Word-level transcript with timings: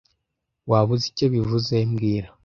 Waba 0.69 0.91
uzi 0.95 1.07
icyo 1.11 1.25
bivuze 1.33 1.75
mbwira 1.89 2.29